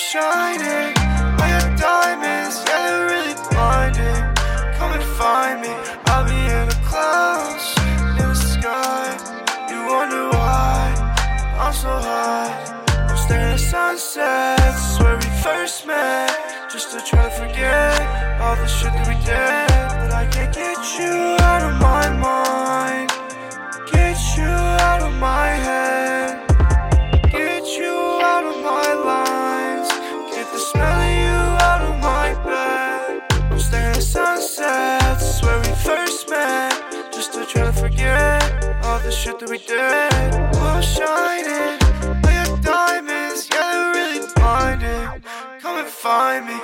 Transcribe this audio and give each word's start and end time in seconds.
shining. 0.00 0.96
All 1.38 1.48
your 1.54 1.68
diamonds, 1.76 2.56
yeah, 2.64 2.80
they're 2.88 3.06
really 3.12 3.34
blinding. 3.50 4.22
Come 4.78 4.92
and 4.96 5.06
find 5.20 5.60
me, 5.60 5.72
I'll 6.06 6.24
be 6.24 6.40
in 6.58 6.66
the 6.72 6.78
clouds, 6.88 7.66
in 8.20 8.28
the 8.32 8.34
sky. 8.34 9.04
You 9.68 9.78
wonder 9.92 10.22
why 10.32 10.80
I'm 11.60 11.74
so 11.74 11.92
high. 11.92 12.50
I'm 13.10 13.16
staring 13.16 13.52
at 13.52 13.60
sunsets 13.60 14.98
where 15.00 15.16
we 15.16 15.30
first 15.44 15.86
met, 15.86 16.32
just 16.72 16.92
to 16.92 16.98
try 17.04 17.24
to 17.28 17.30
forget 17.30 18.00
all 18.40 18.56
the 18.56 18.66
shit 18.66 18.92
that 18.92 19.06
we 19.06 19.16
did. 19.28 19.68
But 20.00 20.12
I 20.22 20.24
can't 20.32 20.54
get 20.54 20.78
you 20.98 21.14
out 21.44 21.59
shit 39.20 39.38
that 39.38 39.50
we 39.50 39.58
did. 39.58 40.32
We're 40.56 40.80
shining. 40.80 41.76
Your 42.24 42.56
diamonds, 42.64 43.48
yeah, 43.52 43.68
they're 43.70 43.92
really 43.92 44.26
blinding. 44.34 45.22
Come 45.60 45.76
and 45.76 45.88
find 45.88 46.46
me. 46.46 46.56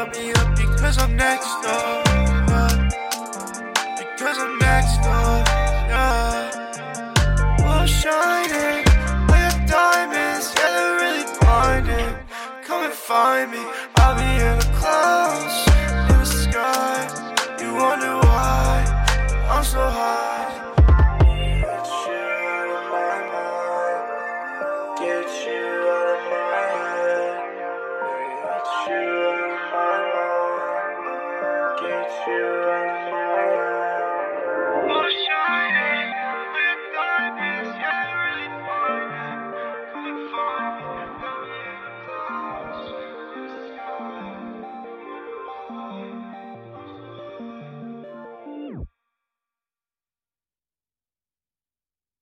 love 0.00 0.16
me 0.16 0.32
up 0.32 0.56
because 0.56 0.96
I'm 0.96 1.14
next 1.14 1.52
door. 1.62 2.02
Yeah. 2.48 2.88
Because 3.98 4.38
I'm 4.38 4.58
next 4.58 4.96
door. 5.04 5.34
Yeah. 5.92 6.36
We'll 7.58 7.86
shine 7.86 8.50
diamonds, 9.66 10.52
yeah, 10.56 10.70
they're 10.74 10.96
really 11.02 11.24
blinding. 11.38 12.16
Come 12.66 12.84
and 12.84 12.92
find 12.92 13.50
me, 13.52 13.62
I'll 13.96 14.16
be 14.16 14.30
in 14.48 14.58
the 14.58 14.68
clouds. 14.78 15.69
you. 32.26 33.09